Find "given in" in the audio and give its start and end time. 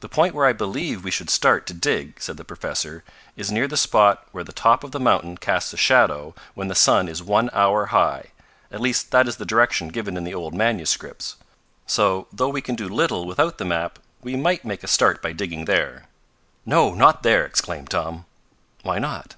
9.90-10.24